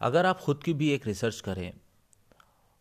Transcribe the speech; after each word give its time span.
अगर 0.00 0.26
आप 0.26 0.40
ख़ुद 0.40 0.62
की 0.62 0.74
भी 0.74 0.90
एक 0.90 1.06
रिसर्च 1.06 1.40
करें 1.40 1.72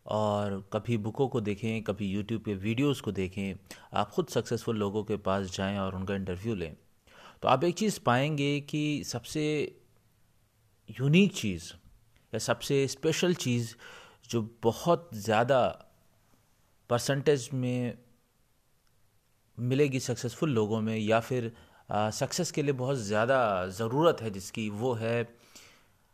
और 0.05 0.69
कभी 0.73 0.97
बुकों 0.97 1.27
को 1.27 1.41
देखें, 1.41 1.83
कभी 1.83 2.07
यूट्यूब 2.07 2.41
पे 2.41 2.53
वीडियोस 2.53 3.01
को 3.01 3.11
देखें, 3.11 3.55
आप 3.93 4.11
ख़ुद 4.11 4.27
सक्सेसफुल 4.27 4.77
लोगों 4.77 5.03
के 5.03 5.17
पास 5.17 5.55
जाएँ 5.57 5.77
और 5.77 5.95
उनका 5.95 6.15
इंटरव्यू 6.15 6.55
लें 6.55 6.75
तो 7.41 7.47
आप 7.47 7.63
एक 7.63 7.75
चीज़ 7.75 7.99
पाएँगे 7.99 8.59
कि 8.61 9.03
सबसे 9.03 9.43
यूनिक 10.99 11.35
चीज़ 11.35 11.73
या 12.33 12.39
सबसे 12.39 12.87
स्पेशल 12.87 13.33
चीज़ 13.33 13.75
जो 14.29 14.57
बहुत 14.63 15.09
ज़्यादा 15.13 15.87
परसेंटेज 16.89 17.49
में 17.53 17.97
मिलेगी 19.59 19.99
सक्सेसफुल 19.99 20.49
लोगों 20.49 20.81
में 20.81 20.97
या 20.97 21.19
फिर 21.19 21.51
सक्सेस 21.89 22.51
के 22.51 22.61
लिए 22.63 22.73
बहुत 22.73 22.97
ज़्यादा 22.97 23.67
ज़रूरत 23.67 24.21
है 24.21 24.29
जिसकी, 24.29 24.69
वो 24.69 24.93
है 24.93 25.27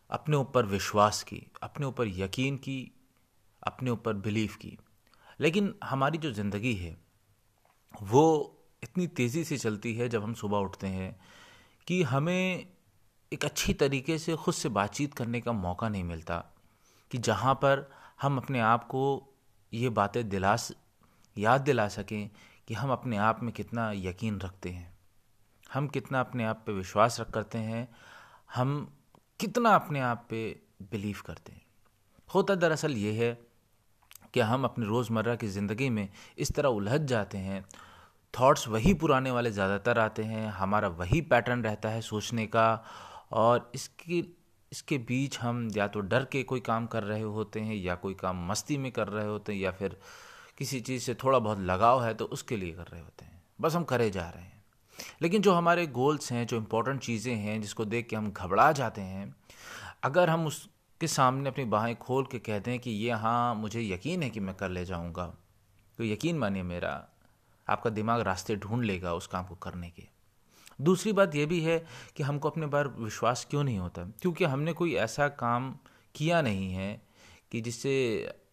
अपने 0.10 0.38
ऊपर 0.38 0.66
विश्वास 0.66 1.24
की, 1.24 1.42
अपने 1.64 1.86
ऊपर 1.86 2.08
यकीन 2.08 2.58
की, 2.58 2.92
अपने 3.64 3.90
ऊपर 3.90 4.14
बिलीफ 4.16 4.56
की। 4.56 4.78
लेकिन 5.40 5.74
हमारी 5.84 6.18
जो 6.18 6.32
ज़िंदगी 6.32 6.74
है, 6.74 6.96
वो 7.94 8.60
इतनी 8.84 9.08
तेज़ी 9.08 9.44
से 9.44 9.58
चलती 9.58 9.94
है 9.94 10.10
जब 10.10 10.24
हम 10.24 10.34
सुबह 10.34 10.58
उठते 10.58 10.88
हैं 10.88 11.16
कि 11.88 12.02
हमें 12.04 12.66
एक 13.32 13.46
अच्छी 13.46 13.74
तरीके 13.74 14.18
से 14.18 14.36
ख़ुद 14.36 14.54
से 14.54 14.70
बातचीत 14.70 15.14
करने 15.14 15.42
का 15.42 15.52
मौका 15.52 15.90
नहीं 15.90 16.04
मिलता 16.04 16.38
कि 17.12 17.18
जहाँ 17.18 17.54
पर 17.56 17.90
हम 18.22 18.38
अपने 18.38 18.60
आप 18.60 18.84
को 18.84 19.04
ये 19.72 19.90
बातें 19.90 20.28
दिला 20.30 20.56
याद 21.36 21.62
दिला 21.62 21.88
सकें 21.88 22.30
कि 22.68 22.74
हम 22.74 22.92
अपने 22.92 23.18
आप 23.18 23.44
में 23.44 23.54
कितना 23.54 23.92
यकीन 23.92 24.40
रखते 24.40 24.70
हैं। 24.70 24.93
हम 25.74 25.88
कितना 25.88 26.20
अपने 26.20 26.44
आप 26.44 26.64
पे 26.66 26.72
विश्वास 26.74 27.20
रख 27.20 27.30
करते 27.32 27.58
हैं, 27.58 27.88
हम 28.56 28.92
कितना 29.40 29.74
अपने 29.76 30.00
आप 30.02 30.26
पे 30.30 30.44
बिलीव 30.92 31.22
करते 31.26 31.52
हैं। 31.52 31.62
होता 32.30 32.56
दरअसल 32.56 32.98
ये 32.98 33.12
है 33.14 33.38
कि 34.34 34.40
हम 34.42 34.64
अपने 34.64 34.86
रोज़मर्रा 34.86 35.36
की 35.36 35.48
ज़िंदगी 35.48 35.90
में 35.90 36.08
इस 36.38 36.52
तरह 36.56 36.70
उलझ 36.70 37.02
जाते 37.02 37.38
हैं 37.38 37.64
थॉट्स 38.34 38.68
वही 38.68 38.94
पुराने 38.94 39.32
वाले 39.32 39.52
ज़्यादातर 39.52 40.00
आते 40.00 40.24
हैं, 40.24 40.48
हमारा 40.50 40.88
वही 40.90 41.22
पैटर्न 41.24 41.64
रहता 41.64 41.90
है 41.90 42.02
सोचने 42.02 42.46
का, 42.48 42.84
और 43.32 43.72
इसकी, 43.76 44.20
इसके 44.72 44.98
बीच 45.00 45.40
हम 45.40 45.68
या 45.76 45.88
तो 45.88 46.00
डर 46.02 46.26
के 46.26 46.42
कोई 46.44 46.60
काम 46.60 46.88
कर 46.88 47.04
रहे 47.04 47.22
होते 47.22 47.60
हैं, 47.60 47.76
या 47.76 47.96
कोई 47.96 48.14
काम 48.14 48.48
मस्ती 48.48 48.78
में 48.78 48.92
कर 48.92 49.08
रहे 49.08 49.28
होते 49.28 49.54
हैं, 49.54 49.60
या 49.60 49.72
फिर 49.72 49.98
किसी 50.58 50.80
चीज़ 50.82 51.04
से 51.04 51.14
थोड़ा 51.14 51.40
बहुत 51.40 51.60
लगाव 51.62 52.04
है 52.04 52.14
तो 52.14 52.26
उसके 52.28 52.58
लिए 52.58 52.74
कर 52.74 52.88
रहे 52.88 53.02
होते 53.02 53.26
हैं। 53.26 53.42
बस 53.62 53.76
हम 53.76 53.84
करे 53.84 54.10
जा 54.10 54.30
रहे 54.30 54.44
हैं। 54.44 54.53
लेकिन 55.24 55.42
जो 55.42 55.54
हमारे 55.54 55.86
गोल्स 55.88 56.32
हैं, 56.32 56.46
जो 56.48 56.58
इम्पोर्टेंट 56.58 57.00
चीज़ें 57.02 57.36
हैं, 57.36 57.62
जिसको 57.62 57.86
देख 57.86 58.08
के 58.08 58.16
हम 58.16 58.32
घबरा 58.32 58.72
जाते 58.72 59.02
हैं, 59.02 59.36
अगर 60.04 60.30
हम 60.30 60.46
उसके 60.48 61.08
सामने 61.08 61.50
अपनी 61.50 61.66
बाहें 61.66 61.96
खोल 61.96 62.26
के 62.32 62.40
कहते 62.40 62.72
हैं 62.72 62.80
कि 62.80 62.92
ये 62.92 63.12
हाँ 63.12 63.56
मुझे 63.56 63.82
यकीन 63.82 64.24
है 64.24 64.30
कि 64.30 64.40
मैं 64.40 64.56
कर 64.56 64.70
ले 64.70 64.86
जाऊँगा 64.86 65.26
तो 66.00 66.04
यकीन 66.04 66.38
मानिए 66.38 66.64
मेरा, 66.64 66.92
आपका 67.68 67.90
दिमाग 67.90 68.22
रास्ते 68.22 68.56
ढूंढ 68.56 68.84
लेगा 68.84 69.14
उस 69.14 69.28
काम 69.28 69.46
को 69.46 69.56
करने 69.56 69.90
के। 69.90 70.04
दूसरी 70.82 71.12
बात 71.14 71.36
यह 71.36 71.46
भी 71.46 71.60
है 71.62 71.78
कि 72.18 72.24
हमको 72.24 72.50
अपने 72.50 72.66
बार 72.66 72.88
विश्वास 72.90 73.46
क्यों 73.50 73.64
नहीं 73.64 73.78
होता? 73.80 74.04
क्योंकि 74.22 74.44
हमने 74.44 74.74
कोई 74.74 74.96
ऐसा 74.96 75.28
काम 75.28 75.72
किया 76.16 76.42
नहीं 76.42 76.72
है 76.74 77.02
कि 77.52 77.62
जिससे 77.62 77.94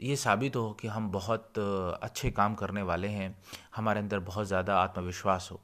ये 0.01 0.17
साबित 0.17 0.57
हो 0.57 0.71
कि 0.73 0.89
हम 0.89 1.11
बहुत 1.11 1.59
अच्छे 2.03 2.31
काम 2.31 2.55
करने 2.55 2.83
वाले 2.83 3.09
हैं, 3.09 3.37
हमारे 3.77 4.01
अंदर 4.01 4.19
बहुत 4.21 4.47
ज़्यादा 4.47 4.77
आत्मविश्वास 4.77 5.49
हो। 5.53 5.61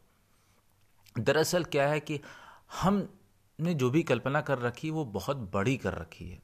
दरअसल 1.17 1.65
क्या 1.65 1.89
है 1.89 2.01
कि 2.01 2.21
हमने 2.81 3.75
जो 3.75 3.91
भी 3.91 4.03
कल्पना 4.03 4.41
कर 4.41 4.59
रखी, 4.59 4.91
वो 4.91 5.05
बहुत 5.07 5.37
बड़ी 5.55 5.77
कर 5.77 5.95
रखी 5.95 6.29
है। 6.29 6.41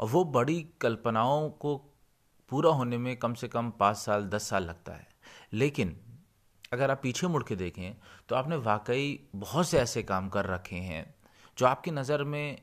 और 0.00 0.08
वो 0.08 0.24
बड़ी 0.26 0.60
कल्पनाओं 0.80 1.48
को 1.50 1.76
पूरा 2.50 2.70
होने 2.70 2.98
में 2.98 3.16
कम 3.16 3.34
से 3.34 3.48
कम 3.48 3.70
पाँच 3.70 3.96
साल, 3.96 4.24
दस 4.24 4.48
साल 4.48 4.64
लगता 4.64 4.92
है। 4.92 5.06
लेकिन 5.52 5.96
अगर 6.72 6.90
आप 6.90 7.00
पीछे 7.02 7.26
मुड़ 7.26 7.42
के 7.42 7.56
देखें 7.56 7.94
तो 8.28 8.36
आपने 8.36 8.56
वाकई 8.58 9.28
बहुत 9.36 9.68
से 9.68 9.78
ऐसे 9.78 10.02
काम 10.02 10.28
कर 10.28 10.46
रखे 10.46 10.76
हैं, 10.76 11.14
जो 11.58 11.66
आपकी 11.66 11.90
नज़र 11.90 12.24
में 12.24 12.62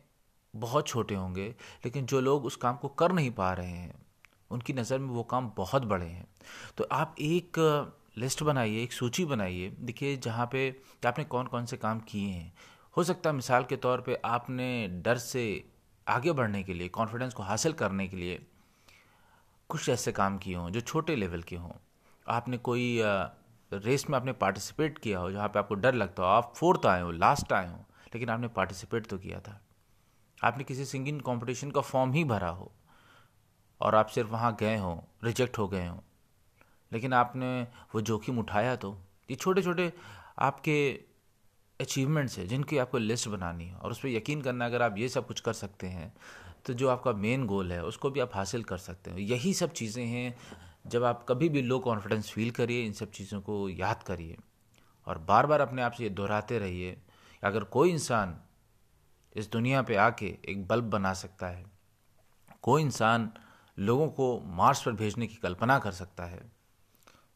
बहुत 0.53 0.87
छोटे 0.87 1.15
होंगे, 1.15 1.47
लेकिन 1.85 2.05
जो 2.05 2.19
लोग 2.21 2.45
उस 2.45 2.55
काम 2.55 2.75
को 2.77 2.87
कर 2.89 3.11
नहीं 3.11 3.31
पा 3.31 3.51
रहे 3.53 3.67
हैं, 3.67 3.93
उनकी 4.51 4.73
नज़र 4.73 4.99
में 4.99 5.09
वो 5.09 5.23
काम 5.23 5.51
बहुत 5.57 5.85
बड़े 5.85 6.05
हैं। 6.05 6.27
तो 6.77 6.87
आप 6.91 7.15
एक 7.19 7.59
लिस्ट 8.17 8.43
बनाइए, 8.43 8.83
एक 8.83 8.93
सूची 8.93 9.25
बनाइए। 9.25 9.69
देखिए, 9.79 10.15
जहाँ 10.17 10.47
पे 10.51 10.69
आपने 11.05 11.23
कौन 11.23 11.47
कौन 11.47 11.65
से 11.65 11.77
काम 11.77 11.99
किए 11.99 12.29
हैं। 12.29 12.53
हो 12.97 13.03
सकता 13.03 13.29
है 13.29 13.35
मिसाल 13.35 13.63
के 13.63 13.75
तौर 13.75 14.01
पे 14.01 14.15
आपने 14.25 14.87
डर 15.05 15.17
से 15.17 15.63
आगे 16.07 16.31
बढ़ने 16.31 16.63
के 16.63 16.73
लिए 16.73 16.87
कॉन्फिडेंस 16.89 17.33
को 17.33 17.43
हासिल 17.43 17.73
करने 17.73 18.07
के 18.07 18.17
लिए 18.17 18.45
कुछ 19.69 19.89
ऐसे 19.89 20.11
काम 20.11 20.37
किए 20.37 20.55
हों, 20.55 20.69
जो 20.69 20.81
छोटे 20.81 21.15
लेवल 21.15 21.41
के 21.41 21.55
हों। 21.55 21.71
आपने 22.25 22.57
कोई 22.57 23.01
रेस 23.71 24.05
में 24.09 24.17
आपने 24.17 24.33
पार्टिसिपेट 24.33 24.97
किया 24.97 25.19
हो, 25.19 25.31
जहाँ 25.31 25.47
पे 25.47 25.59
आपको 25.59 25.75
डर 25.75 25.93
लगता 25.93 26.23
हो, 26.23 26.29
आप 26.29 26.53
फोर्थ 26.57 26.85
आए 26.85 27.01
हो 27.01 27.11
लास्ट 27.11 27.53
आए 27.53 27.67
हो, 27.67 27.85
लेकिन 28.13 28.29
आपने 28.29 28.47
पार्टिसिपेट 28.47 29.07
तो 29.07 29.17
किया 29.17 29.39
था। 29.39 29.59
आपने 30.37 30.63
किसी 30.63 30.85
सिंगिंग 30.85 31.21
कंपटीशन 31.21 31.71
का 31.71 31.81
फॉर्म 31.81 32.11
ही 32.13 32.23
भरा 32.23 32.49
हो, 32.49 32.71
और 33.81 33.95
आप 33.95 34.07
सिर्फ़ 34.07 34.29
वहाँ 34.29 34.55
गए 34.59 34.77
हों 34.77 34.97
रिजेक्ट 35.23 35.57
हो 35.57 35.67
गए 35.67 35.87
हों। 35.87 35.99
लेकिन 36.91 37.13
आपने 37.13 37.47
वो 37.95 38.01
जोखिम 38.01 38.39
उठाया 38.39 38.75
तो। 38.75 38.97
ये 39.29 39.35
छोटे 39.35 39.61
छोटे 39.61 39.91
आपके 40.39 40.77
अचीवमेंट्स 41.79 42.37
हैं, 42.39 42.47
जिनकी 42.47 42.77
आपको 42.77 42.97
लिस्ट 42.97 43.27
बनानी 43.27 43.65
है 43.65 43.75
और 43.75 43.91
उस 43.91 43.99
पर 43.99 44.07
यकीन 44.07 44.41
करना 44.41 44.65
अगर 44.65 44.81
आप 44.81 44.97
ये 44.97 45.09
सब 45.09 45.27
कुछ 45.27 45.39
कर 45.39 45.53
सकते 45.53 45.87
हैं 45.87 46.13
तो 46.65 46.73
जो 46.73 46.87
आपका 46.89 47.11
मेन 47.13 47.45
गोल 47.45 47.71
है, 47.71 47.83
उसको 47.83 48.09
भी 48.09 48.19
आप 48.19 48.35
हासिल 48.35 48.63
कर 48.63 48.77
सकते 48.77 49.11
हो। 49.11 49.17
यही 49.17 49.53
सब 49.53 49.71
चीज़ें 49.73 50.05
हैं, 50.05 50.35
जब 50.87 51.03
आप 51.03 51.25
कभी 51.29 51.49
भी 51.49 51.61
लो 51.61 51.79
कॉन्फिडेंस 51.79 52.29
फील 52.31 52.51
करिए, 52.51 52.85
इन 52.85 52.93
सब 52.93 53.11
चीज़ों 53.11 53.41
को 53.41 53.67
याद 53.69 54.03
करिए 54.03 54.37
और 55.07 55.17
बार 55.19 55.45
बार 55.45 55.61
अपने 55.61 55.81
आप 55.81 55.91
से 55.91 56.03
ये 56.03 56.09
दोहराते 56.11 56.59
रहिए, 56.59 56.97
अगर 57.43 57.63
कोई 57.65 57.91
इंसान 57.91 58.35
इस 59.35 59.51
दुनिया 59.51 59.81
पे 59.81 59.95
आके 59.97 60.35
एक 60.49 60.67
बल्ब 60.67 60.89
बना 60.89 61.13
सकता 61.13 61.47
है, 61.47 61.65
कोई 62.61 62.81
इंसान 62.81 63.29
लोगों 63.77 64.07
को 64.09 64.39
मार्स 64.47 64.81
पर 64.83 64.91
भेजने 64.93 65.27
की 65.27 65.35
कल्पना 65.35 65.79
कर 65.79 65.91
सकता 65.91 66.25
है 66.25 66.41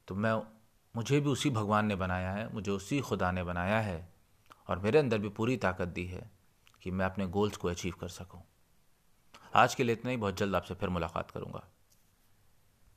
तो 0.10 0.16
मैं, 0.16 0.42
मुझे 0.96 1.20
भी 1.20 1.30
उसी 1.30 1.50
भगवान 1.50 1.86
ने 1.86 1.96
बनाया 1.96 2.32
है, 2.32 2.54
मुझे 2.54 2.72
उसी 2.72 3.00
खुदा 3.00 3.32
ने 3.32 3.44
बनाया 3.44 3.80
है 3.80 4.14
और 4.68 4.80
मेरे 4.80 5.00
अंदर 5.00 5.18
भी 5.18 5.30
पूरी 5.30 5.58
ताकत 5.58 5.88
दी 5.88 6.06
है 6.06 6.32
कि 6.82 6.92
मैं 6.92 7.06
अपने 7.06 7.28
गोल्स 7.28 7.58
को 7.58 7.68
अचीव 7.68 7.94
कर 8.02 8.08
सकूँ। 8.08 8.42
आज 9.56 9.76
के 9.76 9.84
लिए 9.84 9.94
इतना 9.96 10.12
ही, 10.12 10.18
बहुत 10.18 10.38
जल्द 10.38 10.56
आपसे 10.56 10.74
फिर 10.74 10.90
मुलाकात 10.90 11.32
करूँगा 11.32 11.69